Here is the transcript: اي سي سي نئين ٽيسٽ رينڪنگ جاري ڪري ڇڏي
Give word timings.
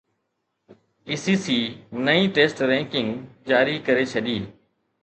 اي 1.07 1.17
سي 1.23 1.35
سي 1.43 1.59
نئين 2.07 2.33
ٽيسٽ 2.39 2.65
رينڪنگ 2.73 3.13
جاري 3.53 3.79
ڪري 3.89 4.13
ڇڏي 4.17 4.39